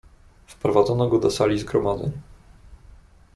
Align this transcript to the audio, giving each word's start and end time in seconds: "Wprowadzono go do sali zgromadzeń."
"Wprowadzono 0.45 1.07
go 1.07 1.19
do 1.19 1.31
sali 1.31 1.59
zgromadzeń." 1.59 2.11